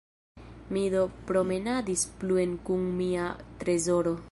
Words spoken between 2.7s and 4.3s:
kun mia trezoro.